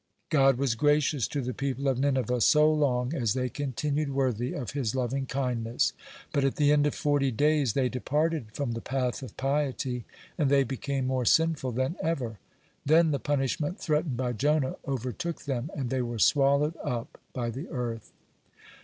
God 0.31 0.57
was 0.57 0.73
gracious 0.73 1.27
to 1.27 1.41
the 1.41 1.53
people 1.53 1.87
of 1.87 1.99
Nineveh 1.99 2.41
so 2.41 2.73
long 2.73 3.13
as 3.13 3.35
they 3.35 3.49
continued 3.49 4.09
worthy 4.09 4.51
of 4.53 4.71
His 4.71 4.95
lovingkindness. 4.95 5.93
But 6.33 6.43
at 6.43 6.55
the 6.55 6.71
end 6.71 6.87
of 6.87 6.95
forty 6.95 7.29
days 7.29 7.73
they 7.73 7.87
departed 7.87 8.47
from 8.51 8.71
the 8.71 8.81
path 8.81 9.21
of 9.21 9.37
piety, 9.37 10.05
and 10.39 10.49
they 10.49 10.63
became 10.63 11.05
more 11.05 11.23
sinful 11.25 11.73
than 11.73 11.97
ever. 12.01 12.39
Then 12.83 13.11
the 13.11 13.19
punishment 13.19 13.79
threatened 13.79 14.17
by 14.17 14.33
Jonah 14.33 14.77
overtook 14.87 15.43
them, 15.43 15.69
and 15.75 15.91
they 15.91 16.01
were 16.01 16.17
swallowed 16.17 16.77
up 16.83 17.19
by 17.31 17.51
the 17.51 17.69
earth. 17.69 18.11